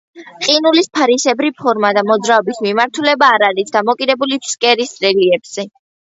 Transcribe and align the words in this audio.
ყინულის 0.45 0.87
ფარისებრი 0.99 1.49
ფორმა 1.59 1.91
და 1.97 2.03
მოძრაობის 2.11 2.61
მიმართულება 2.67 3.27
არ 3.33 3.45
არის 3.49 3.75
დამოკიდებული 3.75 4.39
ფსკერის 4.47 4.95
რელიეფზე. 5.05 5.67